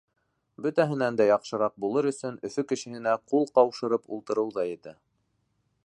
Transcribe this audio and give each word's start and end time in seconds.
Бөтәһенән 0.65 1.19
дә 1.19 1.27
яҡшыраҡ 1.31 1.75
булыр 1.85 2.07
өсөн 2.13 2.39
Өфө 2.49 2.65
кешеһенә 2.73 3.15
ҡул 3.33 3.47
ҡаушырып 3.59 4.11
ултырыу 4.17 4.57
ҙа 4.57 4.67
етә. 4.71 4.97